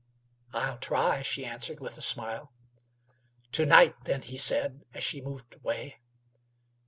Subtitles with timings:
[0.51, 2.51] "I'll try," she answered, with a smile.
[3.51, 5.99] "To night, then," he said, as she moved away.